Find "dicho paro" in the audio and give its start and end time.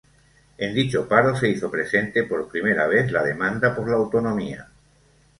0.73-1.35